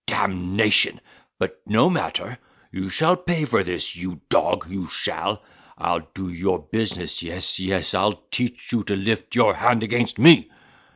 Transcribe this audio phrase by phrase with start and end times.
[0.07, 0.99] damnation!
[1.37, 2.35] but no matter,
[2.71, 5.43] you shall pay for this, you dog, you shall;
[5.77, 10.49] I'll do your business—yes, yes, I'll teach you to lift your hand against me."